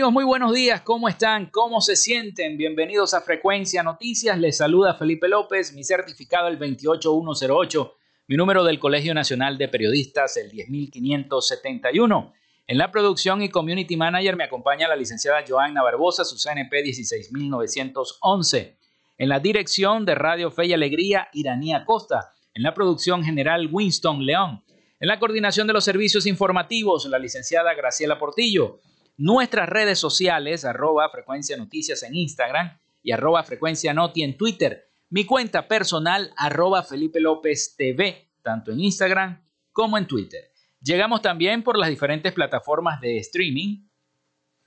[0.00, 1.50] Amigos, muy buenos días, ¿cómo están?
[1.50, 2.56] ¿Cómo se sienten?
[2.56, 7.96] Bienvenidos a Frecuencia Noticias, les saluda Felipe López, mi certificado el 28108,
[8.28, 12.32] mi número del Colegio Nacional de Periodistas el 10571.
[12.66, 18.78] En la producción y community manager me acompaña la licenciada Joanna Barbosa, su CNP 16911.
[19.18, 22.32] En la dirección de Radio Fe y Alegría, Iranía Costa.
[22.54, 24.64] En la producción general, Winston León.
[24.98, 28.80] En la coordinación de los servicios informativos, la licenciada Graciela Portillo
[29.20, 34.88] nuestras redes sociales, arroba frecuencia noticias en Instagram y arroba frecuencia noti en Twitter.
[35.10, 40.50] Mi cuenta personal, arroba Felipe López TV, tanto en Instagram como en Twitter.
[40.82, 43.86] Llegamos también por las diferentes plataformas de streaming,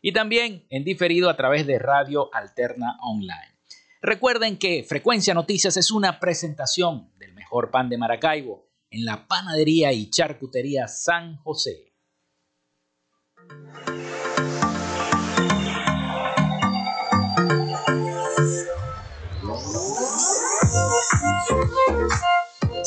[0.00, 3.58] Y también en diferido a través de Radio Alterna Online.
[4.02, 9.92] Recuerden que Frecuencia Noticias es una presentación del mejor pan de Maracaibo en la panadería
[9.92, 11.92] y charcutería San José.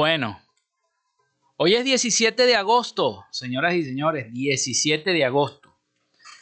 [0.00, 0.40] Bueno,
[1.58, 5.76] hoy es 17 de agosto, señoras y señores, 17 de agosto.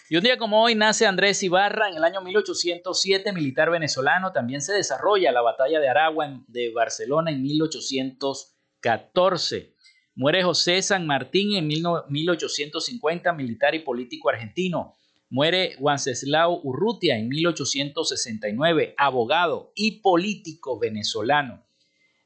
[0.09, 4.31] Y un día como hoy nace Andrés Ibarra en el año 1807, militar venezolano.
[4.31, 9.75] También se desarrolla la batalla de Aragua de Barcelona en 1814.
[10.15, 14.95] Muere José San Martín en 1850, militar y político argentino.
[15.31, 21.67] Muere Wenceslao Urrutia en 1869, abogado y político venezolano.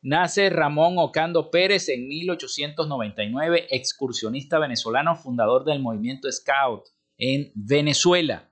[0.04, 6.88] Nace Ramón Ocando Pérez en 1899, excursionista venezolano, fundador del movimiento Scout
[7.19, 8.50] en Venezuela.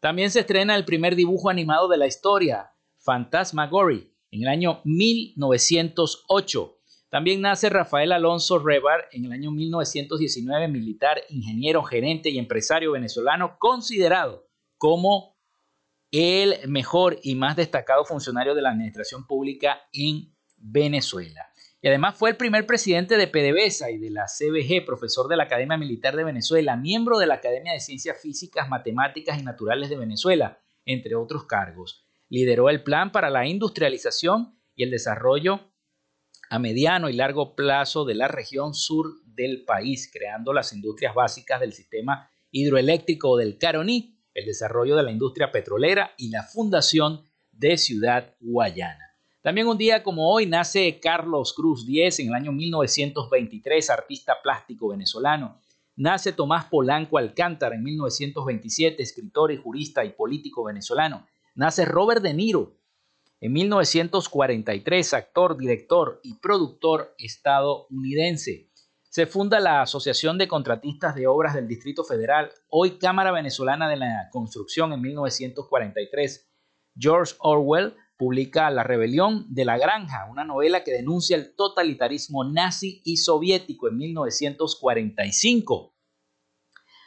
[0.00, 2.72] También se estrena el primer dibujo animado de la historia,
[3.04, 6.78] Phantasmagory, en el año 1908.
[7.10, 13.58] También nace Rafael Alonso Rebar en el año 1919, militar, ingeniero, gerente y empresario venezolano,
[13.58, 15.36] considerado como
[16.10, 20.33] el mejor y más destacado funcionario de la administración pública en
[20.64, 21.46] Venezuela.
[21.82, 25.44] Y además fue el primer presidente de PDVSA y de la CBG, profesor de la
[25.44, 29.98] Academia Militar de Venezuela, miembro de la Academia de Ciencias Físicas, Matemáticas y Naturales de
[29.98, 32.06] Venezuela, entre otros cargos.
[32.30, 35.60] Lideró el plan para la industrialización y el desarrollo
[36.48, 41.60] a mediano y largo plazo de la región sur del país, creando las industrias básicas
[41.60, 47.76] del sistema hidroeléctrico del Caroní, el desarrollo de la industria petrolera y la fundación de
[47.76, 49.13] Ciudad Guayana.
[49.44, 54.88] También un día como hoy nace Carlos Cruz Diez en el año 1923, artista plástico
[54.88, 55.60] venezolano.
[55.96, 61.26] Nace Tomás Polanco Alcántara en 1927, escritor y jurista y político venezolano.
[61.54, 62.78] Nace Robert De Niro
[63.38, 68.70] en 1943, actor, director y productor estadounidense.
[69.10, 73.96] Se funda la Asociación de Contratistas de Obras del Distrito Federal, hoy Cámara Venezolana de
[73.98, 76.48] la Construcción en 1943.
[76.96, 83.00] George Orwell publica La Rebelión de la Granja, una novela que denuncia el totalitarismo nazi
[83.04, 85.94] y soviético en 1945.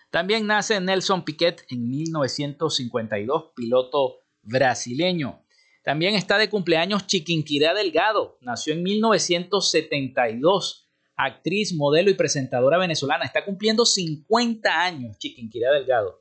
[0.10, 5.44] También nace Nelson Piquet en 1952, piloto brasileño.
[5.84, 8.38] También está de cumpleaños Chiquinquirá Delgado.
[8.42, 10.84] Nació en 1972.
[11.16, 13.26] Actriz, modelo y presentadora venezolana.
[13.26, 16.20] Está cumpliendo 50 años Chiquinquirá Delgado.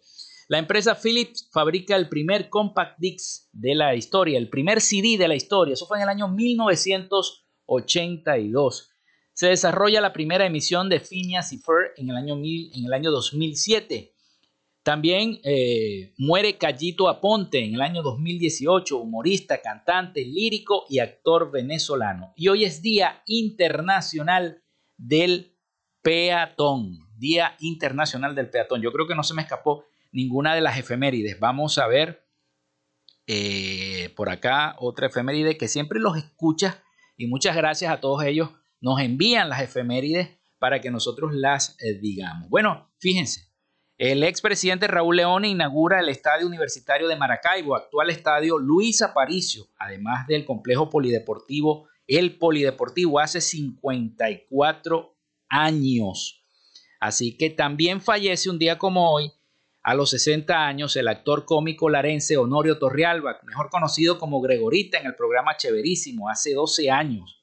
[0.49, 5.27] La empresa Philips fabrica el primer compact disc de la historia, el primer CD de
[5.27, 5.75] la historia.
[5.75, 8.93] Eso fue en el año 1982.
[9.33, 13.11] Se desarrolla la primera emisión de Phineas y Ferb en el año, en el año
[13.11, 14.15] 2007.
[14.85, 22.33] También eh, muere Callito Aponte en el año 2018, humorista, cantante, lírico y actor venezolano.
[22.37, 24.63] Y hoy es Día Internacional
[24.97, 25.57] del
[26.03, 27.01] Peatón.
[27.19, 28.81] Día Internacional del Peatón.
[28.81, 31.39] Yo creo que no se me escapó ninguna de las efemérides.
[31.39, 32.27] Vamos a ver
[33.27, 36.83] eh, por acá otra efeméride que siempre los escucha
[37.19, 38.49] y muchas gracias a todos ellos.
[38.81, 42.49] Nos envían las efemérides para que nosotros las eh, digamos.
[42.49, 43.53] Bueno, fíjense.
[43.99, 50.27] El expresidente Raúl León inaugura el Estadio Universitario de Maracaibo, actual estadio Luis Aparicio, además
[50.27, 55.17] del complejo polideportivo El Polideportivo, hace 54
[55.49, 56.43] años.
[57.01, 59.33] Así que también fallece un día como hoy,
[59.87, 65.07] a los 60 años, el actor cómico larense Honorio Torrialba, mejor conocido como Gregorita en
[65.07, 67.41] el programa Cheverísimo, hace 12 años.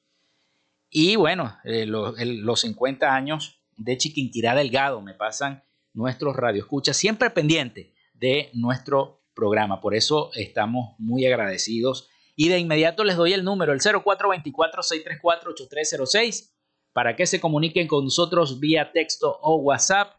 [0.90, 5.64] Y bueno, eh, los 50 años de Chiquinquirá Delgado me pasan
[5.94, 9.80] nuestros radioescuchas, siempre pendiente de nuestro programa.
[9.80, 12.10] Por eso estamos muy agradecidos.
[12.36, 16.50] Y de inmediato les doy el número, el 0424-634-8306,
[16.92, 20.18] para que se comuniquen con nosotros vía texto o WhatsApp.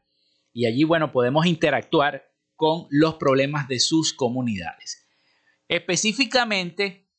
[0.56, 2.24] Y allí, bueno, podemos interactuar
[2.56, 5.06] con los problemas de sus comunidades.
[5.68, 7.10] Específicamente,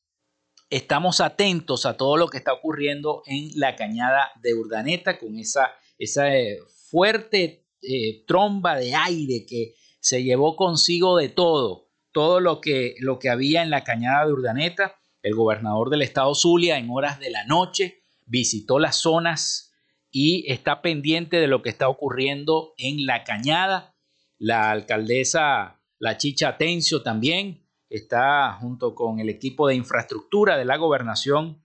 [0.70, 5.70] estamos atentos a todo lo que está ocurriendo en la cañada de Urdaneta con esa,
[5.98, 6.60] esa eh,
[6.90, 13.18] fuerte eh, tromba de aire que se llevó consigo de todo, todo lo que, lo
[13.18, 14.96] que había en la cañada de Urdaneta.
[15.22, 19.65] El gobernador del estado Zulia en horas de la noche visitó las zonas
[20.18, 23.94] y está pendiente de lo que está ocurriendo en la cañada.
[24.38, 30.78] La alcaldesa, la Chicha Atencio también está junto con el equipo de infraestructura de la
[30.78, 31.62] gobernación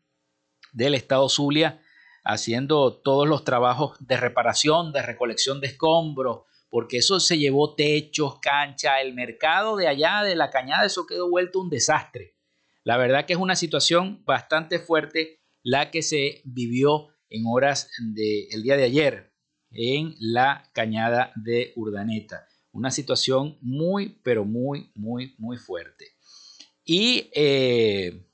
[0.73, 1.81] del estado Zulia
[2.25, 8.39] haciendo todos los trabajos de reparación, de recolección de escombros, porque eso se llevó techos,
[8.41, 12.35] cancha, el mercado de allá de la cañada, eso quedó vuelto un desastre.
[12.83, 18.61] La verdad que es una situación bastante fuerte la que se vivió en horas del
[18.61, 19.33] día de ayer
[19.71, 22.47] en la cañada de Urdaneta.
[22.71, 26.05] Una situación muy, pero muy, muy, muy fuerte.
[26.83, 28.27] Y eh,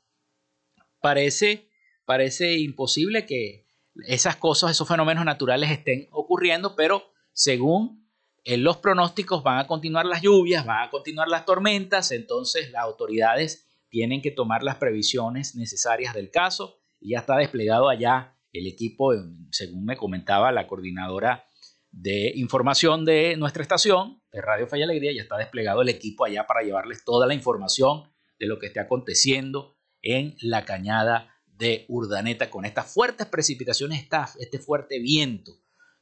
[0.99, 1.69] parece,
[2.05, 3.67] parece imposible que,
[4.05, 8.07] esas cosas, esos fenómenos naturales estén ocurriendo, pero según
[8.43, 12.83] eh, los pronósticos van a continuar las lluvias, van a continuar las tormentas, entonces las
[12.83, 18.67] autoridades tienen que tomar las previsiones necesarias del caso y ya está desplegado allá el
[18.67, 19.13] equipo,
[19.51, 21.45] según me comentaba la coordinadora
[21.91, 26.25] de información de nuestra estación de Radio Fe y Alegría, ya está desplegado el equipo
[26.25, 28.03] allá para llevarles toda la información
[28.39, 34.07] de lo que esté aconteciendo en la cañada de Urdaneta con estas fuertes precipitaciones,
[34.39, 35.53] este fuerte viento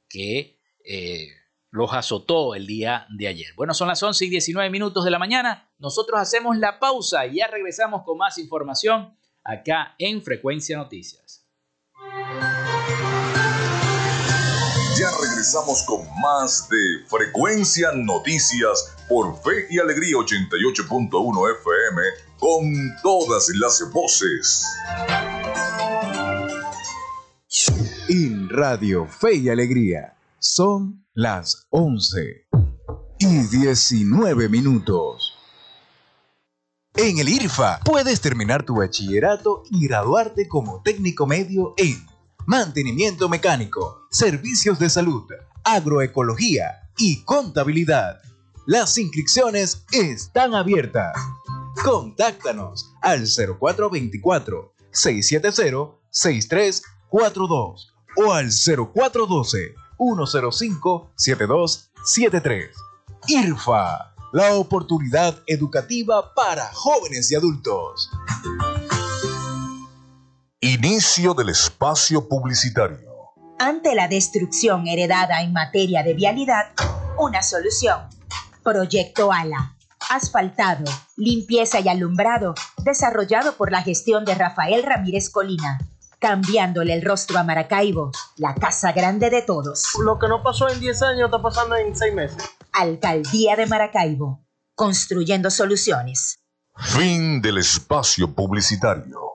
[0.09, 1.29] que eh,
[1.71, 3.53] los azotó el día de ayer.
[3.55, 5.69] Bueno, son las 11 y 19 minutos de la mañana.
[5.77, 11.44] Nosotros hacemos la pausa y ya regresamos con más información acá en Frecuencia Noticias.
[14.97, 22.01] Ya regresamos con más de Frecuencia Noticias por Fe y Alegría 88.1 FM
[22.39, 22.73] con
[23.03, 24.65] todas las voces.
[28.07, 32.47] En Radio Fe y Alegría son las 11
[33.19, 35.33] y 19 minutos.
[36.95, 42.14] En el IRFA puedes terminar tu bachillerato y graduarte como técnico medio en
[42.45, 45.23] mantenimiento mecánico, servicios de salud,
[45.63, 48.21] agroecología y contabilidad.
[48.65, 51.15] Las inscripciones están abiertas.
[51.83, 62.75] Contáctanos al 0424 670 6342 o al 0412 105 7273.
[63.27, 68.11] IRFA la oportunidad educativa para jóvenes y adultos.
[70.67, 73.11] Inicio del espacio publicitario.
[73.59, 76.71] Ante la destrucción heredada en materia de vialidad,
[77.19, 78.09] una solución.
[78.63, 79.77] Proyecto ALA.
[80.09, 85.77] Asfaltado, limpieza y alumbrado, desarrollado por la gestión de Rafael Ramírez Colina
[86.17, 89.91] cambiándole el rostro a Maracaibo, la casa grande de todos.
[90.03, 92.43] Lo que no pasó en 10 años está pasando en 6 meses.
[92.73, 94.43] Alcaldía de Maracaibo,
[94.73, 96.39] construyendo soluciones.
[96.75, 99.34] Fin del espacio publicitario.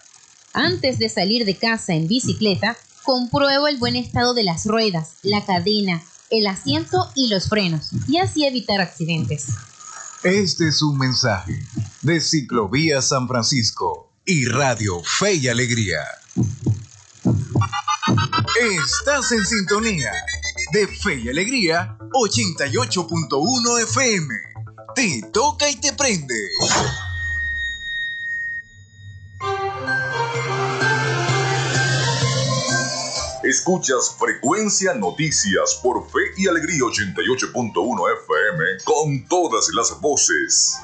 [0.53, 5.45] Antes de salir de casa en bicicleta, compruebo el buen estado de las ruedas, la
[5.45, 9.47] cadena, el asiento y los frenos, y así evitar accidentes.
[10.23, 11.59] Este es un mensaje
[12.01, 16.01] de Ciclovía San Francisco y Radio Fe y Alegría.
[18.59, 20.11] Estás en sintonía
[20.73, 24.35] de Fe y Alegría 88.1 FM.
[24.95, 26.35] Te toca y te prende.
[33.51, 40.79] Escuchas Frecuencia Noticias por Fe y Alegría 88.1 FM con todas las voces.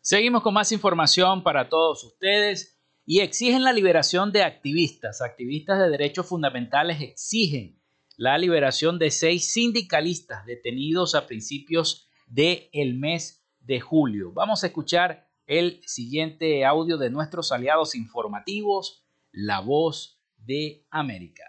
[0.00, 2.73] Seguimos con más información para todos ustedes
[3.06, 5.20] y exigen la liberación de activistas.
[5.20, 7.80] Activistas de derechos fundamentales exigen
[8.16, 14.32] la liberación de seis sindicalistas detenidos a principios del el mes de julio.
[14.32, 21.44] Vamos a escuchar el siguiente audio de nuestros aliados informativos, La Voz de América.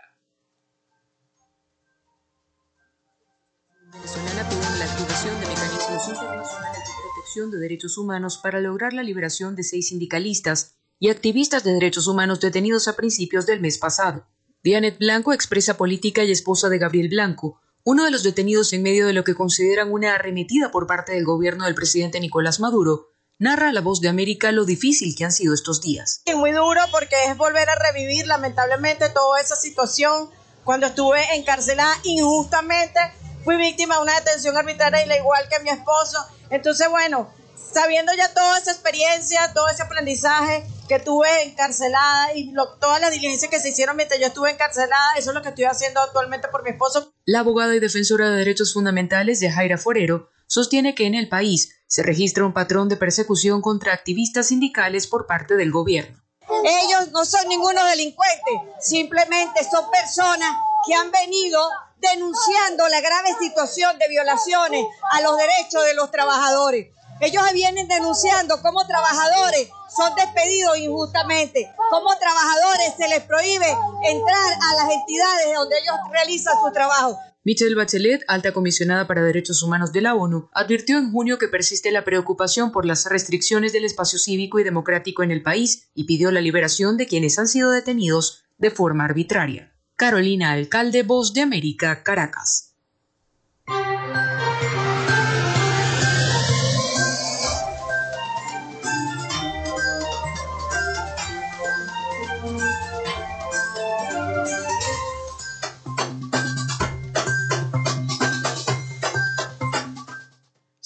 [3.94, 9.04] Venezolana pide la activación de mecanismos internacionales de protección de derechos humanos para lograr la
[9.04, 14.28] liberación de seis sindicalistas y activistas de derechos humanos detenidos a principios del mes pasado.
[14.64, 19.06] Dianet Blanco, expresa política y esposa de Gabriel Blanco, uno de los detenidos en medio
[19.06, 23.70] de lo que consideran una arremetida por parte del gobierno del presidente Nicolás Maduro, narra
[23.70, 26.22] a la voz de América lo difícil que han sido estos días.
[26.36, 30.30] Muy duro porque es volver a revivir lamentablemente toda esa situación
[30.64, 33.00] cuando estuve encarcelada injustamente.
[33.44, 36.18] Fui víctima de una detención arbitraria, igual que mi esposo.
[36.50, 37.30] Entonces, bueno,
[37.75, 43.51] sabiendo ya toda esa experiencia, todo ese aprendizaje que tuve encarcelada y todas las diligencias
[43.51, 46.63] que se hicieron mientras yo estuve encarcelada, eso es lo que estoy haciendo actualmente por
[46.63, 47.13] mi esposo.
[47.25, 52.01] La abogada y defensora de derechos fundamentales, Yajaira Forero, sostiene que en el país se
[52.01, 56.24] registra un patrón de persecución contra activistas sindicales por parte del gobierno.
[56.63, 60.55] Ellos no son ningunos delincuentes, simplemente son personas
[60.88, 61.60] que han venido
[61.98, 66.95] denunciando la grave situación de violaciones a los derechos de los trabajadores.
[67.22, 73.68] Ellos vienen denunciando cómo trabajadores son despedidos injustamente, cómo trabajadores se les prohíbe
[74.04, 77.18] entrar a las entidades donde ellos realizan su trabajo.
[77.46, 81.92] Michelle Bachelet, alta comisionada para derechos humanos de la ONU, advirtió en junio que persiste
[81.92, 86.32] la preocupación por las restricciones del espacio cívico y democrático en el país y pidió
[86.32, 89.72] la liberación de quienes han sido detenidos de forma arbitraria.
[89.96, 92.65] Carolina Alcalde, Voz de América, Caracas.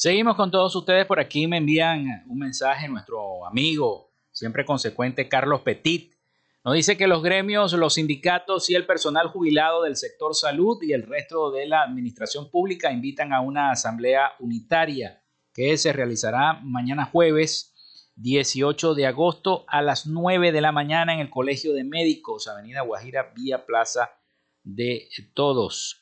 [0.02, 1.06] Seguimos con todos ustedes.
[1.06, 6.16] Por aquí me envían un mensaje nuestro amigo, siempre consecuente, Carlos Petit.
[6.64, 10.94] Nos dice que los gremios, los sindicatos y el personal jubilado del sector salud y
[10.94, 15.22] el resto de la administración pública invitan a una asamblea unitaria
[15.54, 17.74] que se realizará mañana jueves
[18.16, 22.84] 18 de agosto a las 9 de la mañana en el Colegio de Médicos, Avenida
[22.84, 24.12] Guajira, vía Plaza
[24.64, 25.99] de Todos.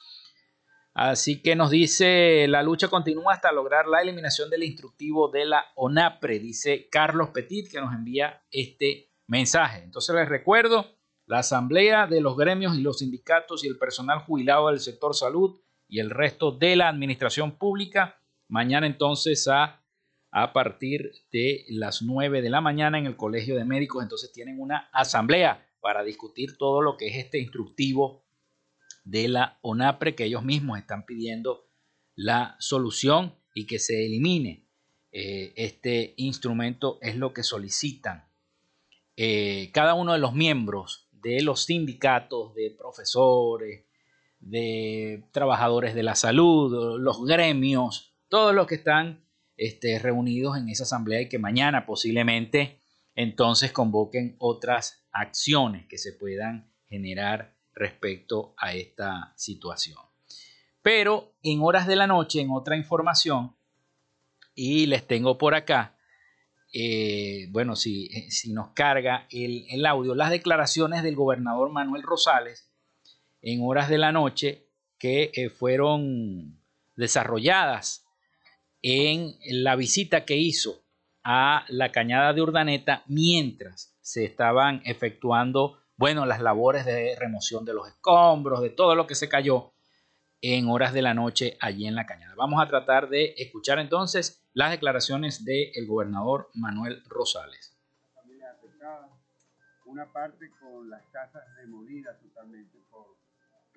[1.00, 5.63] Así que nos dice, la lucha continúa hasta lograr la eliminación del instructivo de la
[5.75, 9.84] ONAPRE, dice Carlos Petit, que nos envía este mensaje.
[9.84, 10.88] Entonces les recuerdo,
[11.27, 15.62] la asamblea de los gremios y los sindicatos y el personal jubilado del sector salud
[15.88, 19.86] y el resto de la administración pública, mañana entonces a,
[20.32, 24.60] a partir de las 9 de la mañana en el Colegio de Médicos, entonces tienen
[24.60, 28.24] una asamblea para discutir todo lo que es este instructivo
[29.10, 31.68] de la ONAPRE que ellos mismos están pidiendo
[32.16, 34.68] la solución y que se elimine.
[35.12, 38.28] Eh, este instrumento es lo que solicitan
[39.16, 43.86] eh, cada uno de los miembros de los sindicatos de profesores,
[44.40, 50.84] de trabajadores de la salud, los gremios, todos los que están este, reunidos en esa
[50.84, 52.80] asamblea y que mañana posiblemente
[53.16, 59.98] entonces convoquen otras acciones que se puedan generar respecto a esta situación.
[60.82, 63.56] Pero en horas de la noche, en otra información,
[64.56, 65.96] y les tengo por acá,
[66.74, 72.04] eh, bueno, si, eh, si, nos carga el, el, audio, las declaraciones del gobernador Manuel
[72.04, 72.70] Rosales
[73.42, 74.68] en horas de la noche
[74.98, 76.60] que eh, fueron
[76.96, 78.06] desarrolladas
[78.82, 80.84] en la visita que hizo
[81.24, 87.74] a la cañada de Urdaneta mientras se estaban efectuando bueno, las labores de remoción de
[87.74, 89.74] los escombros, de todo lo que se cayó
[90.41, 92.36] en horas de la noche allí en la cañada.
[92.36, 97.74] Vamos a tratar de escuchar entonces las declaraciones del gobernador Manuel Rosales.
[99.86, 103.17] Una parte con las casas demolidas totalmente por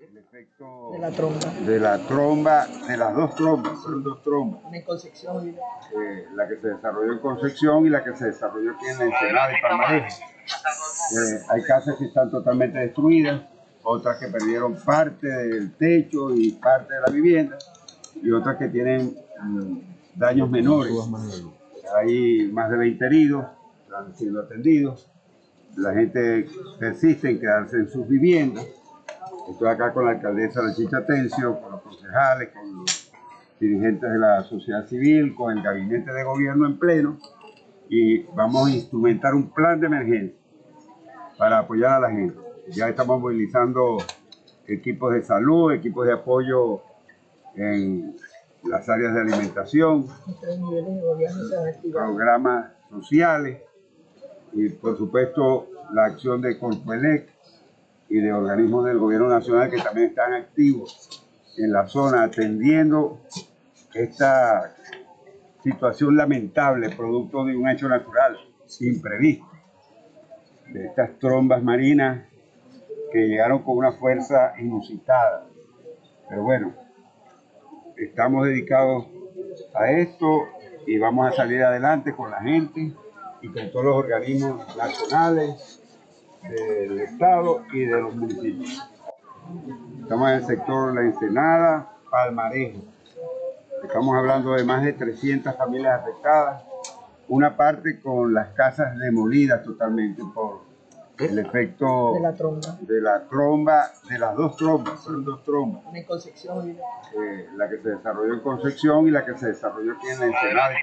[0.01, 1.47] el efecto de la tromba.
[1.67, 4.63] De la tromba, de las dos trombas, son dos trombas.
[4.73, 5.49] En Concepción.
[5.49, 9.05] Eh, la que se desarrolló en Concepción y la que se desarrolló aquí en la
[9.05, 10.07] Ensenada de Palmarejo.
[10.07, 13.43] Eh, hay casas que están totalmente destruidas,
[13.83, 17.59] otras que perdieron parte del techo y parte de la vivienda,
[18.23, 19.79] y otras que tienen mm,
[20.15, 20.95] daños menores.
[21.95, 23.45] Hay más de 20 heridos,
[23.85, 25.11] están siendo atendidos.
[25.77, 28.67] La gente persiste en quedarse en sus viviendas.
[29.51, 33.13] Estoy acá con la alcaldesa de Chicha Tencio, con los concejales, con los
[33.59, 37.19] dirigentes de la sociedad civil, con el gabinete de gobierno en pleno,
[37.89, 40.39] y vamos a instrumentar un plan de emergencia
[41.37, 42.37] para apoyar a la gente.
[42.69, 43.99] Ya estamos movilizando
[44.67, 46.83] equipos de salud, equipos de apoyo
[47.57, 48.17] en
[48.65, 50.07] las áreas de alimentación,
[51.93, 53.63] programas sociales
[54.53, 57.29] y por supuesto la acción de Corpoelec
[58.11, 61.25] y de organismos del gobierno nacional que también están activos
[61.57, 63.21] en la zona atendiendo
[63.95, 64.75] esta
[65.63, 68.37] situación lamentable producto de un hecho natural
[68.81, 69.47] imprevisto
[70.73, 72.27] de estas trombas marinas
[73.13, 75.47] que llegaron con una fuerza inusitada.
[76.29, 76.75] Pero bueno,
[77.97, 79.07] estamos dedicados
[79.75, 80.49] a esto
[80.87, 82.93] y vamos a salir adelante con la gente
[83.43, 85.80] y con todos los organismos nacionales
[86.43, 88.91] del Estado y de los municipios.
[90.03, 92.81] Estamos en el sector La Ensenada, Palmarejo.
[93.85, 96.65] Estamos hablando de más de 300 familias afectadas
[97.31, 100.63] una parte con las casas demolidas totalmente por
[101.17, 105.83] el efecto de la tromba, de, la tromba, de las dos trombas, son dos trombas.
[105.95, 106.71] En Concepción.
[106.71, 110.27] Eh, la que se desarrolló en Concepción y la que se desarrolló aquí en la
[110.27, 110.75] Ensenada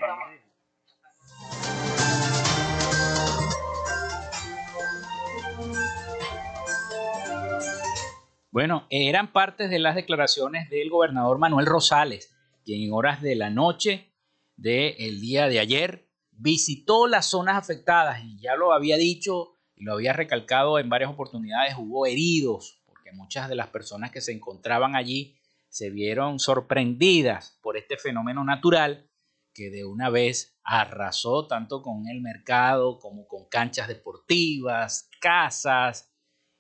[8.50, 12.34] Bueno, eran partes de las declaraciones del gobernador Manuel Rosales,
[12.64, 14.14] quien en horas de la noche
[14.56, 19.94] del día de ayer visitó las zonas afectadas y ya lo había dicho y lo
[19.94, 24.96] había recalcado en varias oportunidades, hubo heridos, porque muchas de las personas que se encontraban
[24.96, 29.10] allí se vieron sorprendidas por este fenómeno natural
[29.54, 36.12] que de una vez arrasó tanto con el mercado como con canchas deportivas, casas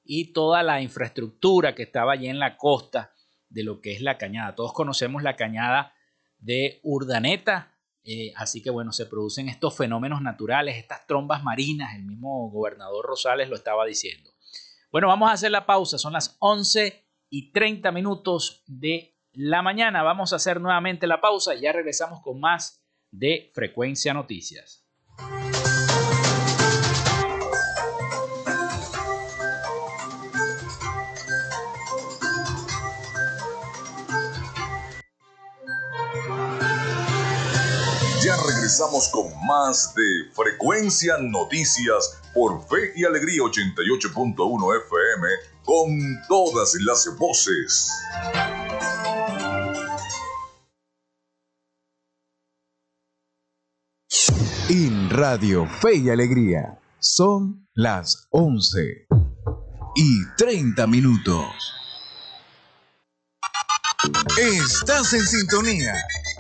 [0.07, 3.13] y toda la infraestructura que estaba allí en la costa
[3.49, 4.55] de lo que es la cañada.
[4.55, 5.93] Todos conocemos la cañada
[6.39, 12.05] de Urdaneta, eh, así que bueno, se producen estos fenómenos naturales, estas trombas marinas, el
[12.05, 14.31] mismo gobernador Rosales lo estaba diciendo.
[14.91, 20.03] Bueno, vamos a hacer la pausa, son las 11 y 30 minutos de la mañana.
[20.03, 24.87] Vamos a hacer nuevamente la pausa y ya regresamos con más de Frecuencia Noticias.
[38.67, 45.27] Regresamos con más de Frecuencia Noticias por Fe y Alegría 88.1 FM
[45.63, 47.89] con todas las voces.
[54.67, 59.07] En Radio Fe y Alegría son las 11
[59.95, 61.45] y 30 minutos.
[64.37, 65.93] Estás en sintonía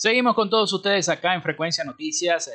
[0.00, 2.50] Seguimos con todos ustedes acá en Frecuencia Noticias.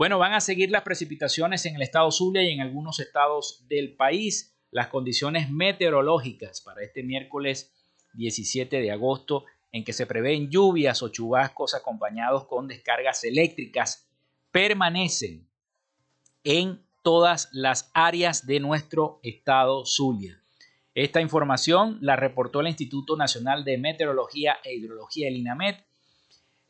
[0.00, 3.96] Bueno, van a seguir las precipitaciones en el estado Zulia y en algunos estados del
[3.96, 4.56] país.
[4.70, 7.70] Las condiciones meteorológicas para este miércoles
[8.14, 14.08] 17 de agosto, en que se prevén lluvias o chubascos acompañados con descargas eléctricas,
[14.50, 15.46] permanecen
[16.44, 20.42] en todas las áreas de nuestro estado Zulia.
[20.94, 25.84] Esta información la reportó el Instituto Nacional de Meteorología e Hidrología, el INAMET,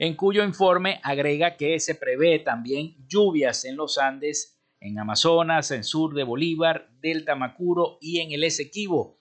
[0.01, 5.85] en cuyo informe agrega que se prevé también lluvias en los Andes, en Amazonas, en
[5.85, 9.19] sur de Bolívar, Delta Macuro y en el Esequibo.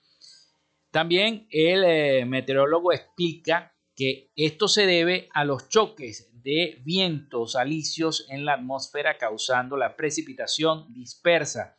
[0.90, 8.26] También el eh, meteorólogo explica que esto se debe a los choques de vientos alisios
[8.30, 11.76] en la atmósfera causando la precipitación dispersa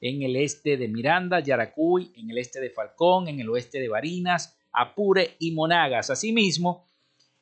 [0.00, 3.88] en el este de Miranda, Yaracuy, en el este de Falcón, en el oeste de
[3.88, 6.10] Barinas, Apure y Monagas.
[6.10, 6.86] Asimismo,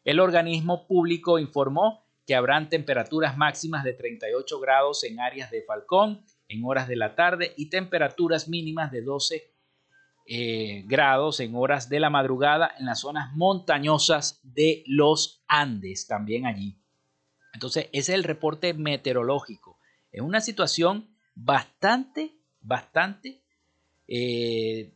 [0.04, 6.24] el organismo público informó que habrán temperaturas máximas de 38 grados en áreas de Falcón
[6.48, 9.52] en horas de la tarde y temperaturas mínimas de 12
[10.26, 16.46] eh, grados en horas de la madrugada en las zonas montañosas de los Andes, también
[16.46, 16.78] allí.
[17.52, 19.80] Entonces, ese es el reporte meteorológico.
[20.12, 23.42] Es una situación bastante, bastante
[24.06, 24.94] eh,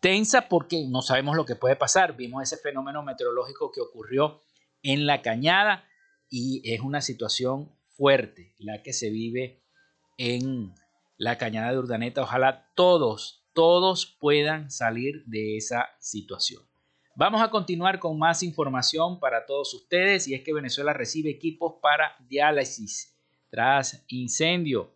[0.00, 2.16] tensa porque no sabemos lo que puede pasar.
[2.16, 4.42] Vimos ese fenómeno meteorológico que ocurrió
[4.82, 5.84] en la cañada
[6.28, 9.62] y es una situación fuerte la que se vive
[10.16, 10.74] en
[11.16, 12.22] la cañada de Urdaneta.
[12.22, 16.62] Ojalá todos, todos puedan salir de esa situación.
[17.16, 21.74] Vamos a continuar con más información para todos ustedes y es que Venezuela recibe equipos
[21.82, 23.18] para diálisis
[23.50, 24.94] tras incendio.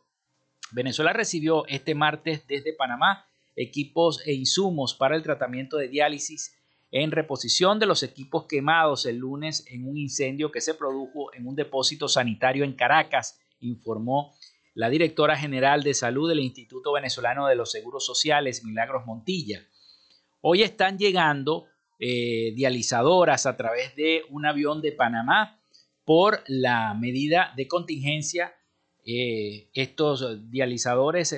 [0.72, 6.54] Venezuela recibió este martes desde Panamá equipos e insumos para el tratamiento de diálisis
[6.90, 11.46] en reposición de los equipos quemados el lunes en un incendio que se produjo en
[11.46, 14.32] un depósito sanitario en Caracas, informó
[14.74, 19.66] la directora general de salud del Instituto Venezolano de los Seguros Sociales, Milagros Montilla.
[20.40, 21.66] Hoy están llegando
[21.98, 25.60] eh, dializadoras a través de un avión de Panamá
[26.04, 28.54] por la medida de contingencia.
[29.06, 31.32] Eh, estos dializadores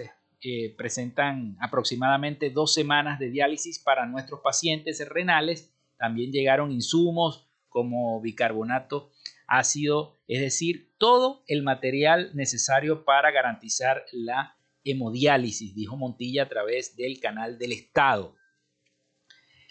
[0.48, 5.74] eh, presentan aproximadamente dos semanas de diálisis para nuestros pacientes renales.
[5.98, 9.11] También llegaron insumos como bicarbonato
[9.48, 16.94] ácido, es decir, todo el material necesario para garantizar la hemodiálisis, dijo Montilla a través
[16.94, 18.37] del canal del Estado.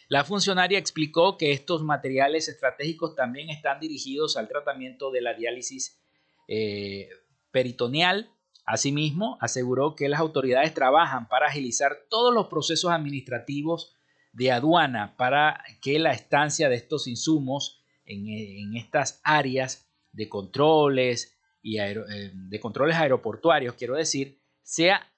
[0.10, 6.04] La funcionaria explicó que estos materiales estratégicos también están dirigidos al tratamiento de la diálisis
[6.50, 7.08] eh,
[7.52, 8.35] peritoneal
[8.66, 13.96] Asimismo, aseguró que las autoridades trabajan para agilizar todos los procesos administrativos
[14.34, 21.80] de aduana para que la estancia de estos insumos en, estas áreas de controles y
[21.80, 21.96] eh,
[22.34, 25.12] de controles aeroportuarios, quiero decir, sea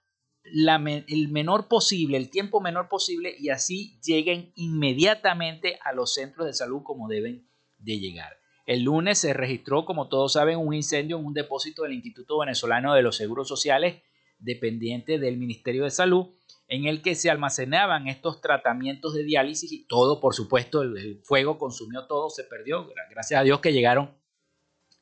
[0.43, 6.53] el menor posible, el tiempo menor posible y así lleguen inmediatamente a los centros de
[6.53, 8.37] salud como deben de llegar.
[8.67, 12.93] El lunes se registró, como todos saben, un incendio en un depósito del Instituto Venezolano
[12.93, 14.03] de los Seguros Sociales,
[14.39, 16.27] dependiente del Ministerio de Salud,
[16.67, 21.57] en el que se almacenaban estos tratamientos de diálisis y todo, por supuesto, el, fuego
[21.57, 22.91] consumió todo, se perdió.
[23.09, 24.17] Gracias a Dios que llegaron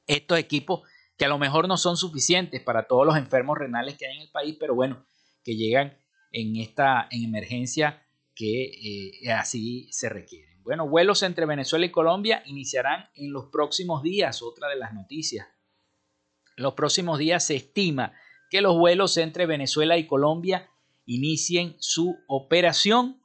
[0.06, 4.06] estos equipos que a lo mejor no son suficientes para todos los enfermos renales que
[4.06, 5.08] hay en el país, pero bueno,
[5.43, 5.97] que llegan
[6.32, 10.54] en esta en emergencia que eh, así se requiere.
[10.65, 15.47] Bueno, vuelos entre Venezuela y Colombia iniciarán en los próximos días, otra de las noticias.
[16.58, 18.13] En los próximos días se estima
[18.49, 20.67] que los vuelos entre Venezuela y Colombia
[21.06, 23.21] inicien su operación.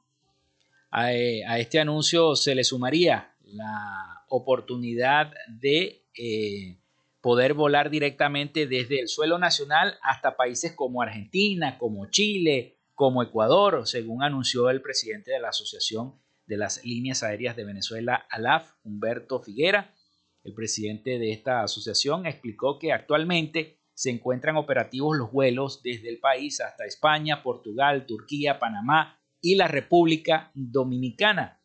[0.91, 6.77] A, eh, este anuncio se le sumaría la oportunidad de eh,
[7.21, 13.87] poder volar directamente desde el suelo nacional hasta países como Argentina, como Chile, como Ecuador,
[13.87, 19.39] según anunció el presidente de la Asociación de las líneas aéreas de Venezuela, ALAF, Humberto
[19.39, 19.95] Figuera.
[20.43, 26.19] El presidente de esta asociación explicó que actualmente se encuentran operativos los vuelos desde el
[26.19, 31.63] país hasta España, Portugal, Turquía, Panamá y la República Dominicana.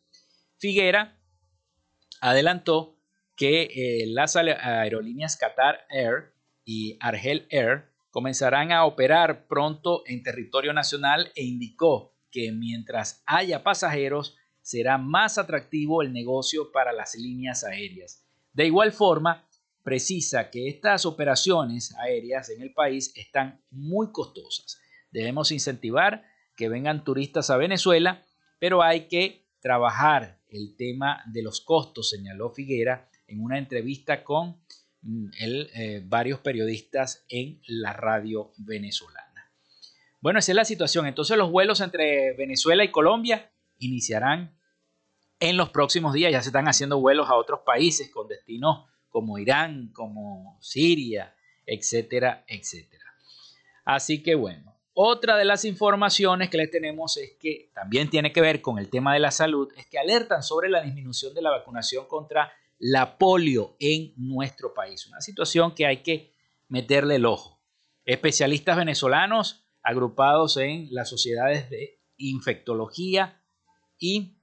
[0.57, 1.19] Figuera
[2.21, 2.97] adelantó
[3.35, 10.71] que eh, las aerolíneas Qatar Air y Argel Air comenzarán a operar pronto en territorio
[10.71, 14.36] nacional e indicó que mientras haya pasajeros
[14.67, 18.25] será más atractivo el negocio para las líneas aéreas.
[18.51, 19.47] De igual forma,
[19.81, 24.77] precisa que estas operaciones aéreas en el país están muy costosas.
[25.09, 26.25] Debemos incentivar
[26.57, 28.25] que vengan turistas a Venezuela,
[28.59, 34.61] pero hay que trabajar el tema de los costos, señaló Figuera en una entrevista con
[35.01, 39.49] mm, eh, varios periodistas en la radio venezolana.
[40.19, 41.07] Bueno, esa es la situación.
[41.07, 43.49] Entonces los vuelos entre Venezuela y Colombia
[43.79, 44.56] iniciarán
[45.39, 46.31] en los próximos días.
[46.31, 52.43] Ya se están haciendo vuelos a otros países con destinos como Irán, como Siria, etcétera,
[52.47, 53.05] etcétera.
[53.85, 58.41] Así que bueno, otra de las informaciones que les tenemos es que también tiene que
[58.41, 61.51] ver con el tema de la salud, es que alertan sobre la disminución de la
[61.51, 65.07] vacunación contra la polio en nuestro país.
[65.07, 66.33] Una situación que hay que
[66.67, 67.61] meterle el ojo.
[68.05, 73.41] Especialistas venezolanos agrupados en las sociedades de infectología
[73.99, 74.36] y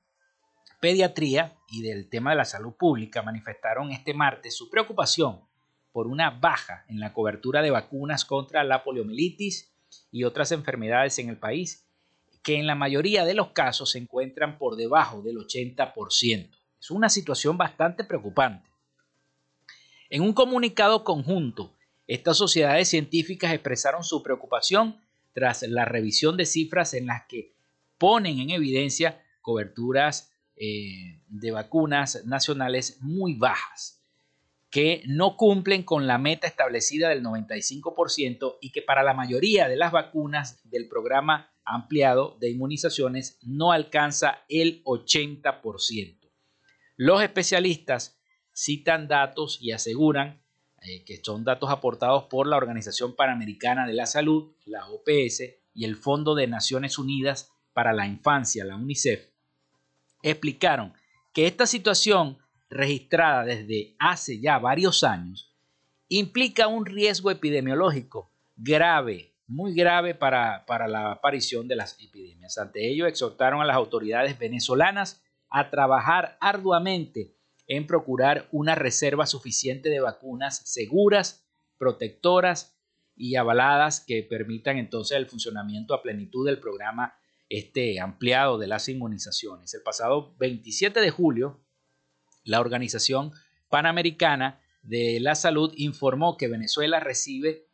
[0.85, 5.40] pediatría y del tema de la salud pública manifestaron este martes su preocupación
[5.92, 9.73] por una baja en la cobertura de vacunas contra la poliomielitis
[10.12, 11.87] y otras enfermedades en el país,
[12.42, 16.51] que en la mayoría de los casos se encuentran por debajo del 80%.
[16.79, 18.68] Es una situación bastante preocupante.
[20.11, 21.73] En un comunicado conjunto,
[22.07, 25.01] estas sociedades científicas expresaron su preocupación
[25.33, 27.55] tras la revisión de cifras en las que
[27.97, 34.02] ponen en evidencia coberturas eh, de vacunas nacionales muy bajas,
[34.70, 39.76] que no cumplen con la meta establecida del 95% y que para la mayoría de
[39.76, 46.18] las vacunas del programa ampliado de inmunizaciones no alcanza el 80%.
[46.96, 48.18] Los especialistas
[48.52, 50.44] citan datos y aseguran
[50.82, 55.84] eh, que son datos aportados por la Organización Panamericana de la Salud, la OPS, y
[55.84, 59.34] el Fondo de Naciones Unidas para la Infancia, la UNICEF,
[60.24, 60.94] explicaron
[61.32, 62.38] que esta situación
[62.70, 65.54] registrada desde hace ya varios años
[66.08, 72.56] implica un riesgo epidemiológico grave, muy grave para, para la aparición de las epidemias.
[72.58, 79.88] Ante ello, exhortaron a las autoridades venezolanas a trabajar arduamente en procurar una reserva suficiente
[79.88, 81.46] de vacunas seguras,
[81.78, 82.76] protectoras
[83.16, 87.14] y avaladas que permitan entonces el funcionamiento a plenitud del programa
[87.48, 89.74] este ampliado de las inmunizaciones.
[89.74, 91.61] El pasado 27 de julio,
[92.44, 93.33] la Organización
[93.68, 97.66] Panamericana de la Salud informó que Venezuela recibe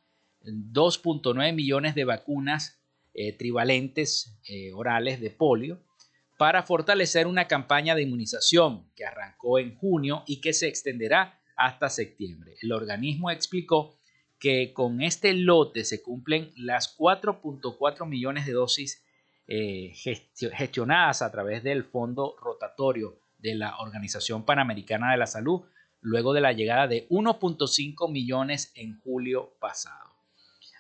[0.42, 2.80] 2.9 millones de vacunas
[3.12, 5.82] eh, trivalentes eh, orales de polio
[6.38, 11.90] para fortalecer una campaña de inmunización que arrancó en junio y que se extenderá hasta
[11.90, 12.54] septiembre.
[12.62, 13.94] El organismo explicó
[14.38, 19.04] que con este lote se cumplen las 4.4 millones de dosis
[19.52, 25.62] eh, gestionadas a través del fondo rotatorio de la Organización Panamericana de la Salud,
[26.00, 30.14] luego de la llegada de 1.5 millones en julio pasado.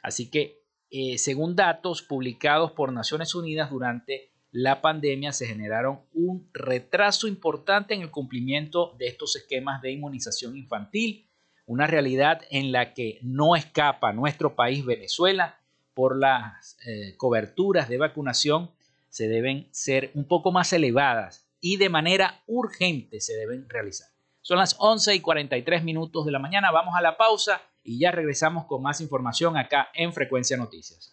[0.04, 6.48] Así que, eh, según datos publicados por Naciones Unidas durante la pandemia se generaron un
[6.52, 11.28] retraso importante en el cumplimiento de estos esquemas de inmunización infantil,
[11.66, 15.59] una realidad en la que no escapa nuestro país Venezuela
[16.00, 18.70] por las eh, coberturas de vacunación
[19.10, 24.08] se deben ser un poco más elevadas y de manera urgente se deben realizar.
[24.40, 28.12] Son las 11 y 43 minutos de la mañana, vamos a la pausa y ya
[28.12, 31.12] regresamos con más información acá en Frecuencia Noticias.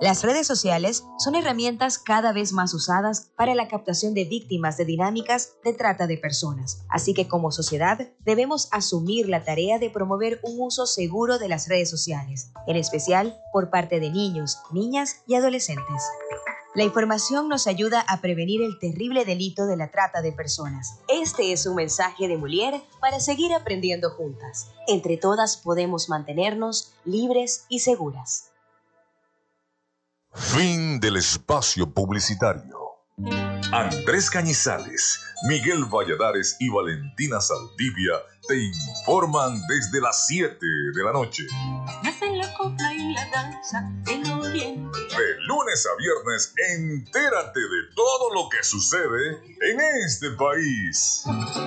[0.00, 4.84] Las redes sociales son herramientas cada vez más usadas para la captación de víctimas de
[4.84, 6.84] dinámicas de trata de personas.
[6.88, 11.68] Así que como sociedad debemos asumir la tarea de promover un uso seguro de las
[11.68, 16.04] redes sociales, en especial por parte de niños, niñas y adolescentes.
[16.76, 21.00] La información nos ayuda a prevenir el terrible delito de la trata de personas.
[21.08, 24.68] Este es un mensaje de Molière para seguir aprendiendo juntas.
[24.86, 28.52] Entre todas podemos mantenernos libres y seguras.
[30.34, 32.78] Fin del espacio publicitario.
[33.72, 38.14] Andrés Cañizales, Miguel Valladares y Valentina Saldivia
[38.46, 40.56] te informan desde las 7
[40.94, 41.42] de la noche.
[42.36, 43.90] la copla y la danza
[44.38, 44.98] oriente.
[44.98, 49.38] De lunes a viernes, entérate de todo lo que sucede
[49.70, 51.24] en este país.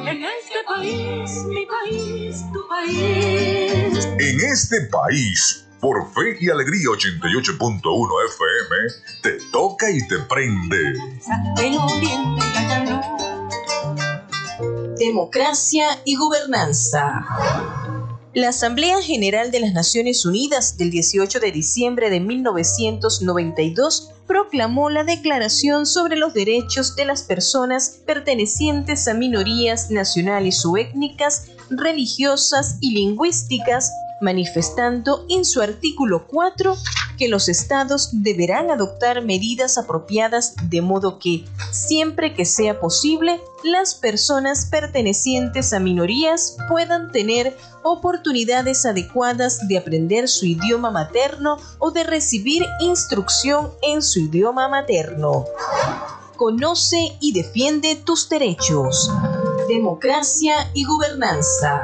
[0.07, 4.05] En este país, mi país, tu país.
[4.05, 10.93] En este país por Fe y Alegría 88.1 FM, te toca y te prende.
[14.97, 17.25] Democracia y gobernanza.
[18.33, 25.03] La Asamblea General de las Naciones Unidas del 18 de diciembre de 1992 proclamó la
[25.03, 32.91] Declaración sobre los Derechos de las Personas pertenecientes a minorías nacionales o étnicas, religiosas y
[32.91, 33.91] lingüísticas
[34.21, 36.77] manifestando en su artículo 4
[37.17, 43.93] que los estados deberán adoptar medidas apropiadas de modo que, siempre que sea posible, las
[43.93, 52.03] personas pertenecientes a minorías puedan tener oportunidades adecuadas de aprender su idioma materno o de
[52.03, 55.45] recibir instrucción en su idioma materno.
[56.37, 59.11] Conoce y defiende tus derechos.
[59.67, 61.83] Democracia y gobernanza.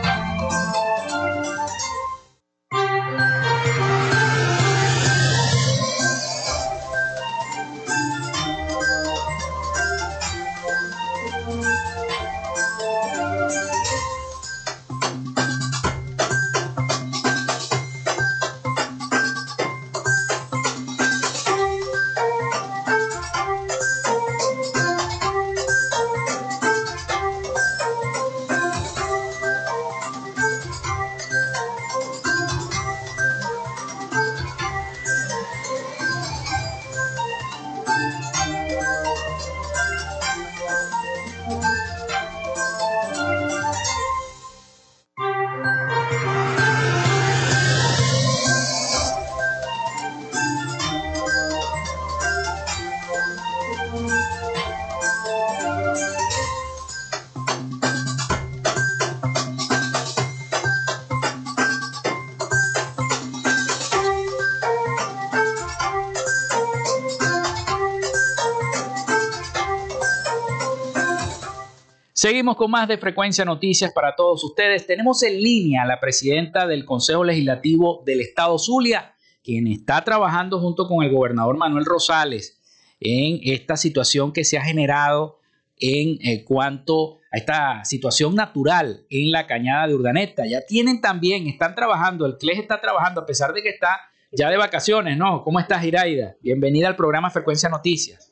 [72.21, 74.85] Seguimos con más de Frecuencia Noticias para todos ustedes.
[74.85, 80.59] Tenemos en línea a la presidenta del Consejo Legislativo del Estado Zulia, quien está trabajando
[80.59, 82.61] junto con el gobernador Manuel Rosales
[82.99, 85.39] en esta situación que se ha generado
[85.77, 90.45] en eh, cuanto a esta situación natural en la cañada de Urdaneta.
[90.45, 93.99] Ya tienen también, están trabajando, el CLES está trabajando a pesar de que está
[94.31, 95.43] ya de vacaciones, ¿no?
[95.43, 96.35] ¿Cómo estás, Iraida?
[96.43, 98.31] Bienvenida al programa Frecuencia Noticias.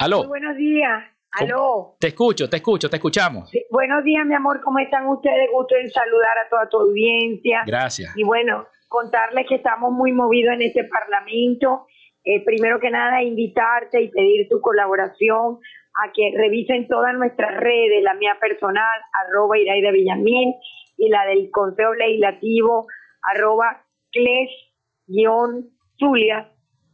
[0.00, 0.18] Aló.
[0.24, 1.11] Muy buenos días.
[1.32, 1.96] Aló.
[1.98, 3.48] Te escucho, te escucho, te escuchamos.
[3.48, 4.60] Sí, buenos días, mi amor.
[4.62, 5.48] ¿Cómo están ustedes?
[5.50, 7.62] Gusto en saludar a toda tu audiencia.
[7.66, 8.12] Gracias.
[8.16, 11.86] Y bueno, contarles que estamos muy movidos en este Parlamento.
[12.24, 15.58] Eh, primero que nada, invitarte y pedir tu colaboración
[15.94, 20.54] a que revisen todas nuestras redes, la mía personal, arroba Iraida Villamil,
[20.98, 22.86] y la del Consejo Legislativo,
[23.22, 25.48] arroba Cles-Zulia,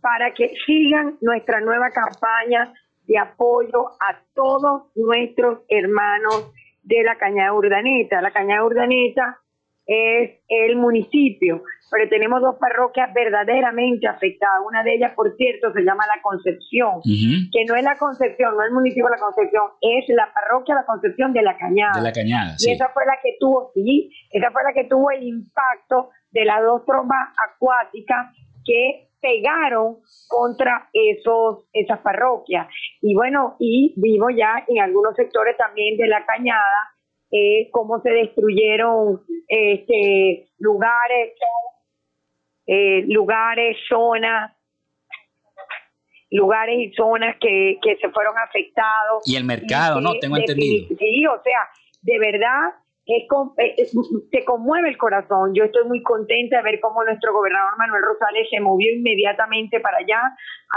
[0.01, 2.73] para que sigan nuestra nueva campaña
[3.09, 6.53] de apoyo a todos nuestros hermanos
[6.83, 8.21] de la Cañada Urdaneta.
[8.21, 9.41] La Cañada Urdaneta
[9.87, 14.61] es el municipio, pero tenemos dos parroquias verdaderamente afectadas.
[14.67, 18.61] Una de ellas, por cierto, se llama La Concepción, que no es la Concepción, no
[18.61, 21.93] es el municipio de La Concepción, es la parroquia La Concepción de la Cañada.
[21.97, 25.11] De la Cañada, Y esa fue la que tuvo, sí, esa fue la que tuvo
[25.11, 28.37] el impacto de las dos trombas acuáticas
[28.67, 29.99] que pegaron
[30.29, 32.69] contra esos esas parroquias.
[33.01, 36.93] Y bueno y vivo ya en algunos sectores también de la cañada
[37.31, 41.33] eh, cómo se destruyeron este lugares
[42.67, 44.53] eh, lugares zonas
[46.31, 49.23] lugares y zonas que, que se fueron afectados.
[49.27, 50.89] Y el mercado no tengo entendido.
[50.99, 51.69] sí o sea
[52.03, 52.75] de verdad
[53.09, 53.27] es,
[53.79, 53.97] es,
[54.31, 55.55] se conmueve el corazón.
[55.55, 59.99] Yo estoy muy contenta de ver cómo nuestro gobernador Manuel Rosales se movió inmediatamente para
[59.99, 60.21] allá,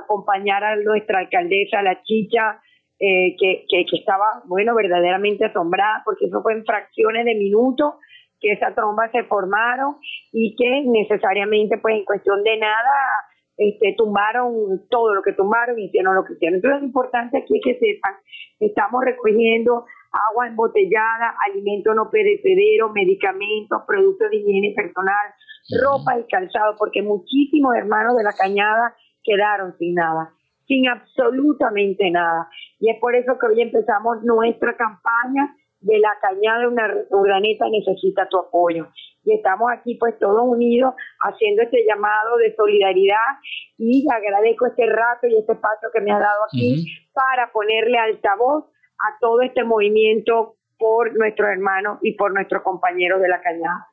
[0.01, 2.61] acompañar a nuestra alcaldesa, la Chicha,
[2.99, 7.95] eh, que, que, que, estaba, bueno, verdaderamente asombrada, porque eso fue en fracciones de minutos
[8.39, 9.97] que esas trombas se formaron
[10.32, 13.25] y que necesariamente, pues en cuestión de nada,
[13.57, 16.55] este, tumbaron todo lo que tumbaron y hicieron lo que hicieron.
[16.55, 18.13] Entonces, lo importante aquí es que sepan,
[18.59, 25.34] estamos recogiendo agua embotellada, alimento no perecedero, medicamentos, productos de higiene personal,
[25.82, 30.34] ropa y calzado, porque muchísimos hermanos de la cañada quedaron sin nada,
[30.68, 32.49] sin absolutamente nada.
[32.80, 38.28] Y es por eso que hoy empezamos nuestra campaña de la cañada una urdaneta necesita
[38.30, 38.88] tu apoyo.
[39.24, 43.38] Y estamos aquí pues todos unidos haciendo este llamado de solidaridad
[43.78, 48.66] y agradezco este rato y este espacio que me ha dado aquí para ponerle altavoz
[49.01, 53.87] a todo este movimiento por nuestros hermanos y por nuestros compañeros de la cañada.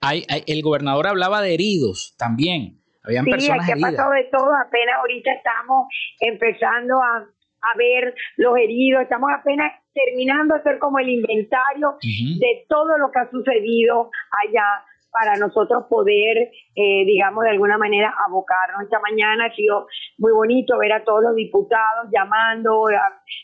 [0.00, 2.80] Hay, el gobernador hablaba de heridos también.
[3.02, 4.54] Habían sí, personas aquí ha pasado de todo.
[4.54, 5.88] Apenas ahorita estamos
[6.20, 9.02] empezando a, a ver los heridos.
[9.02, 14.10] Estamos apenas terminando de hacer como el inventario de todo lo que ha sucedido
[14.46, 14.84] allá
[15.18, 18.82] para nosotros poder, eh, digamos, de alguna manera abocarnos.
[18.82, 19.86] Esta mañana ha sido
[20.18, 22.84] muy bonito ver a todos los diputados llamando,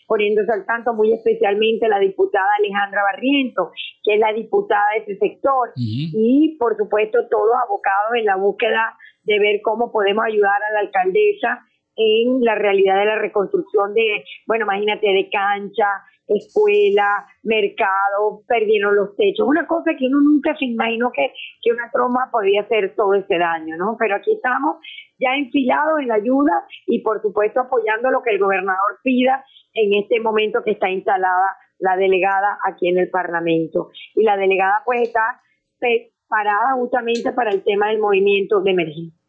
[0.07, 3.73] poniéndose al tanto, muy especialmente la diputada Alejandra Barriento,
[4.05, 8.97] que es la diputada de ese sector, y por supuesto todos abocados en la búsqueda
[9.25, 11.61] de ver cómo podemos ayudar a la alcaldesa
[11.97, 15.87] en la realidad de la reconstrucción de, bueno, imagínate, de cancha,
[16.29, 21.91] escuela, mercado, perdieron los techos, una cosa que uno nunca se imaginó que, que una
[21.93, 23.97] troma podía hacer todo ese daño, ¿no?
[23.99, 24.77] Pero aquí estamos
[25.19, 29.45] ya enfilados en la ayuda y por supuesto apoyando lo que el gobernador pida
[29.75, 33.91] en este momento que está instalada la delegada aquí en el Parlamento.
[34.15, 35.41] Y la delegada pues está
[35.79, 39.21] preparada justamente para el tema del movimiento de emergencia.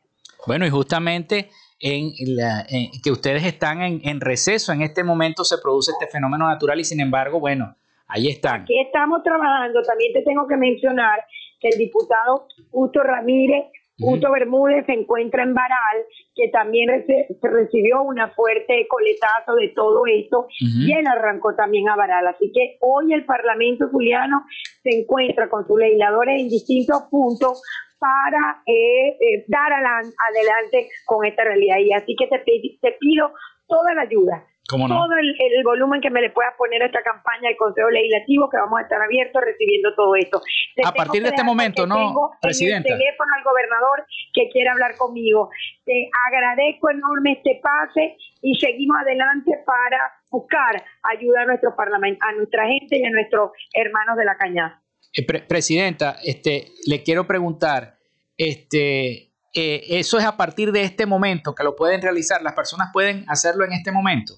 [0.48, 2.66] Bueno, y justamente en, la,
[3.04, 4.72] que ustedes están en, receso.
[4.72, 7.76] En este momento se produce este fenómeno natural y sin embargo, bueno,
[8.08, 8.62] ahí están.
[8.64, 9.82] Aquí estamos trabajando.
[9.84, 11.24] También te tengo que mencionar
[11.60, 13.66] que el diputado Justo Ramírez,
[13.98, 16.04] Justo Bermúdez se encuentra en Baral,
[16.36, 21.96] que también se recibió una fuerte coletazo de todo esto y él arrancó también a
[21.96, 22.28] Baral.
[22.28, 24.44] Así que hoy el Parlamento Juliano
[24.84, 27.62] se encuentra con sus legisladores en distintos puntos
[28.00, 31.78] para eh, eh, dar adelante con esta realidad.
[31.80, 32.44] Y así que te,
[32.82, 33.32] te pido
[33.68, 37.58] toda la ayuda, todo el, volumen que me le puedas poner a esta campaña del
[37.58, 40.42] Consejo Legislativo, que vamos a estar abiertos recibiendo todo esto.
[40.84, 42.90] a partir de este momento, ¿no, tengo Presidenta?
[42.90, 45.50] el teléfono al gobernador que quiere hablar conmigo.
[45.86, 52.32] Te agradezco enorme este pase y seguimos adelante para buscar ayuda a nuestro parlamento, a
[52.34, 54.82] nuestra gente y a nuestros hermanos de la cañada.
[55.16, 57.98] Eh, presidenta, este, le quiero preguntar,
[58.38, 62.90] este, eh, eso es a partir de este momento que lo pueden realizar, las personas
[62.92, 64.36] pueden hacerlo en este momento.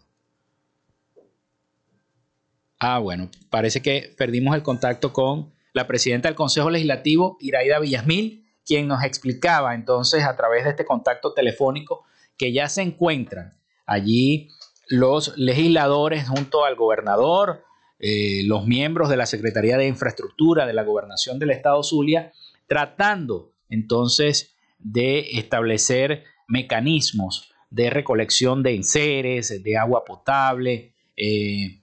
[2.80, 8.46] Ah, bueno, parece que perdimos el contacto con la presidenta del Consejo Legislativo, Iraida Villasmil,
[8.64, 12.06] quien nos explicaba entonces a través de este contacto telefónico
[12.38, 13.58] que ya se encuentran
[13.88, 14.50] allí
[14.90, 17.64] los legisladores junto al gobernador,
[18.00, 22.32] eh, los miembros de la Secretaría de Infraestructura de la Gobernación del Estado Zulia,
[22.68, 31.82] tratando entonces de establecer mecanismos de recolección de enseres, de agua potable, eh,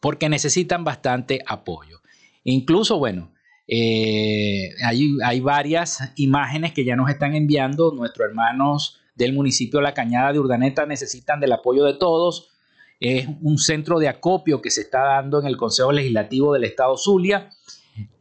[0.00, 2.00] porque necesitan bastante apoyo.
[2.42, 3.32] Incluso, bueno,
[3.68, 9.94] eh, hay, hay, varias imágenes que ya nos están enviando nuestros hermanos del municipio La
[9.94, 12.55] Cañada de Urdaneta necesitan del apoyo de todos
[13.00, 16.96] es un centro de acopio que se está dando en el Consejo Legislativo del Estado
[16.96, 17.50] Zulia.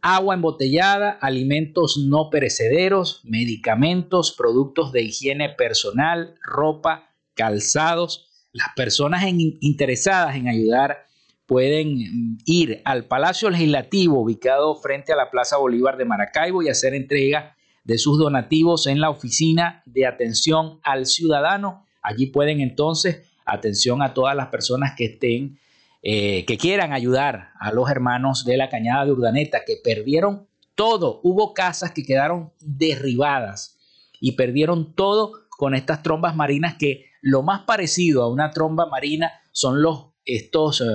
[0.01, 8.27] Agua embotellada, alimentos no perecederos, medicamentos, productos de higiene personal, ropa, calzados.
[8.51, 11.05] Las personas interesadas en ayudar
[11.45, 16.93] pueden ir al Palacio Legislativo ubicado frente a la Plaza Bolívar de Maracaibo y hacer
[16.93, 21.85] entrega de sus donativos en la oficina de atención al ciudadano.
[22.01, 25.59] Allí pueden entonces atención a todas las personas que estén,
[26.01, 31.19] eh, que quieran ayudar a los hermanos de la Cañada de Urdaneta, que perdieron todo.
[31.23, 33.77] Hubo casas que quedaron derribadas
[34.19, 39.31] y perdieron todo con estas trombas marinas que lo más parecido a una tromba marina
[39.51, 40.85] son los, estos eh,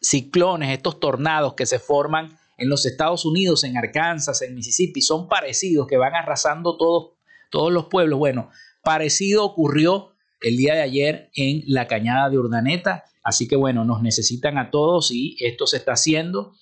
[0.00, 5.28] ciclones, estos tornados que se forman en los Estados Unidos, en Arkansas, en Mississippi, son
[5.28, 7.12] parecidos, que van arrasando todos,
[7.50, 8.18] todos los pueblos.
[8.18, 8.50] Bueno,
[8.82, 13.04] parecido ocurrió el día de ayer en la cañada de Urdaneta.
[13.22, 16.54] Así que bueno, nos necesitan a todos y esto se está haciendo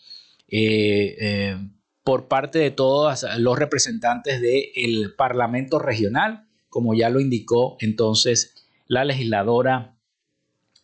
[0.48, 1.56] eh, eh,
[2.04, 8.54] por parte de todos los representantes del Parlamento Regional, como ya lo indicó entonces
[8.86, 9.96] la legisladora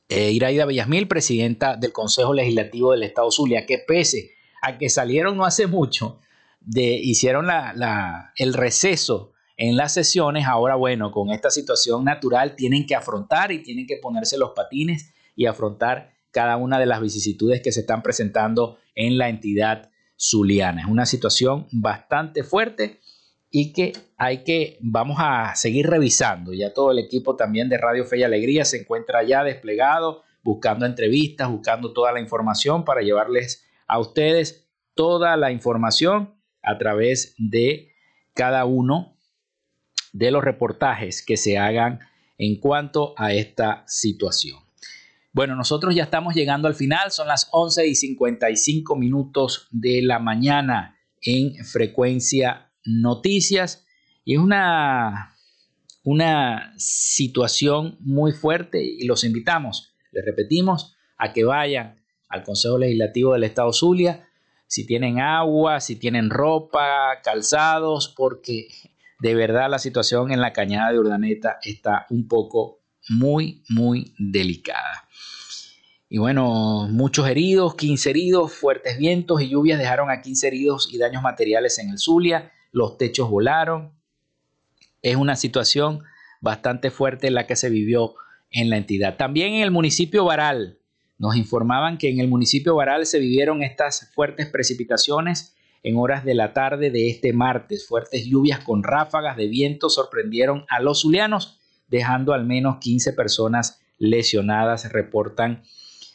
[0.08, 5.36] eh, Iraida Villasmil, presidenta del Consejo Legislativo del Estado Zulia, que pese a que salieron
[5.36, 6.20] no hace mucho,
[6.60, 7.48] de, hicieron
[8.36, 9.32] el receso
[9.62, 13.96] en las sesiones, ahora bueno, con esta situación natural tienen que afrontar y tienen que
[13.96, 19.18] ponerse los patines y afrontar cada una de las vicisitudes que se están presentando en
[19.18, 20.80] la entidad zuliana.
[20.80, 22.98] Es una situación bastante fuerte
[23.50, 26.52] y que hay que, vamos a seguir revisando.
[26.52, 30.86] Ya todo el equipo también de Radio Fe y Alegría se encuentra ya desplegado, buscando
[30.86, 36.34] entrevistas, buscando toda la información para llevarles a ustedes toda la información
[36.64, 37.92] a través de
[38.34, 39.11] cada uno
[40.12, 42.00] de los reportajes que se hagan
[42.38, 44.58] en cuanto a esta situación.
[45.32, 50.18] Bueno, nosotros ya estamos llegando al final, son las 11 y 55 minutos de la
[50.18, 53.86] mañana en frecuencia noticias.
[54.24, 55.34] Y es una,
[56.04, 63.32] una situación muy fuerte y los invitamos, les repetimos, a que vayan al Consejo Legislativo
[63.32, 64.28] del Estado Zulia,
[64.66, 68.68] si tienen agua, si tienen ropa, calzados, porque
[69.22, 75.06] de verdad la situación en la cañada de Urdaneta está un poco muy, muy delicada.
[76.08, 80.98] Y bueno, muchos heridos, 15 heridos, fuertes vientos y lluvias dejaron a 15 heridos y
[80.98, 83.92] daños materiales en el Zulia, los techos volaron.
[85.02, 86.02] Es una situación
[86.40, 88.16] bastante fuerte la que se vivió
[88.50, 89.16] en la entidad.
[89.16, 90.80] También en el municipio Baral,
[91.18, 96.34] nos informaban que en el municipio Baral se vivieron estas fuertes precipitaciones en horas de
[96.34, 97.86] la tarde de este martes.
[97.86, 101.58] Fuertes lluvias con ráfagas de viento sorprendieron a los zulianos,
[101.88, 105.62] dejando al menos 15 personas lesionadas, reportan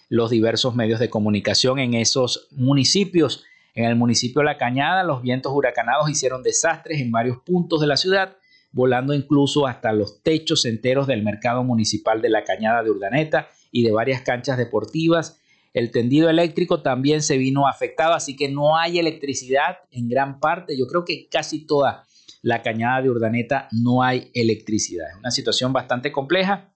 [0.09, 3.43] los diversos medios de comunicación en esos municipios.
[3.75, 7.97] En el municipio La Cañada, los vientos huracanados hicieron desastres en varios puntos de la
[7.97, 8.37] ciudad,
[8.71, 13.83] volando incluso hasta los techos enteros del mercado municipal de La Cañada de Urdaneta y
[13.83, 15.39] de varias canchas deportivas.
[15.77, 20.75] El tendido eléctrico también se vino afectado, así que no hay electricidad en gran parte.
[20.75, 22.07] Yo creo que casi toda
[22.41, 25.05] la cañada de Urdaneta no hay electricidad.
[25.11, 26.73] Es una situación bastante compleja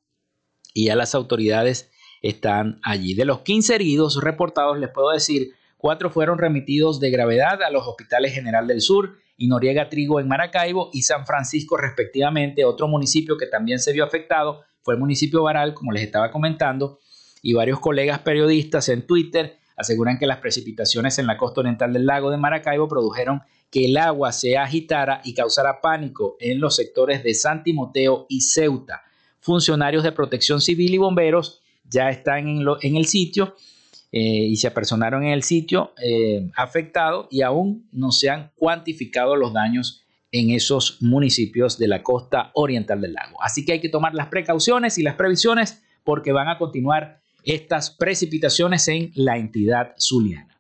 [0.75, 1.89] y ya las autoridades
[2.21, 3.15] están allí.
[3.15, 7.87] De los 15 heridos reportados, les puedo decir, cuatro fueron remitidos de gravedad a los
[7.87, 13.35] hospitales General del Sur y Noriega Trigo en Maracaibo y San Francisco respectivamente, otro municipio
[13.35, 16.99] que también se vio afectado fue el municipio Baral, como les estaba comentando,
[17.41, 22.05] y varios colegas periodistas en Twitter aseguran que las precipitaciones en la costa oriental del
[22.05, 27.23] lago de Maracaibo produjeron que el agua se agitara y causara pánico en los sectores
[27.23, 29.01] de San Timoteo y Ceuta.
[29.39, 33.55] Funcionarios de protección civil y bomberos ya están en, el sitio
[34.11, 39.35] eh, y se apersonaron en el sitio eh, afectado y aún no se han cuantificado
[39.35, 43.41] los daños en esos municipios de la costa oriental del lago.
[43.41, 47.91] Así que hay que tomar las precauciones y las previsiones porque van a continuar estas
[47.91, 50.51] precipitaciones en la entidad zuliana.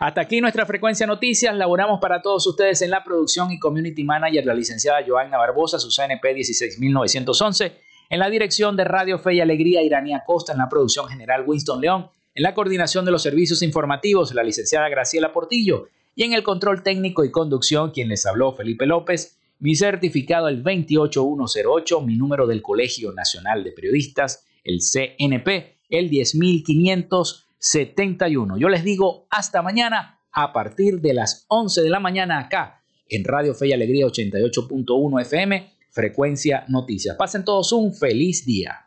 [0.00, 1.56] Hasta aquí nuestra frecuencia noticias.
[1.56, 5.90] Laboramos para todos ustedes en la producción y community manager la licenciada Joanna Barbosa, su
[5.90, 7.72] CNP 16911.
[8.10, 10.52] En la dirección de Radio Fe y Alegría, Iranía Costa.
[10.52, 12.10] En la producción general, Winston León.
[12.34, 16.84] En la coordinación de los servicios informativos, la licenciada Graciela Portillo y en el control
[16.84, 22.62] técnico y conducción quien les habló Felipe López, mi certificado el 28108, mi número del
[22.62, 28.58] Colegio Nacional de Periodistas, el CNP, el 10571.
[28.58, 33.24] Yo les digo hasta mañana a partir de las 11 de la mañana acá en
[33.24, 37.16] Radio Fe y Alegría 88.1 FM, frecuencia noticias.
[37.16, 38.84] Pasen todos un feliz día.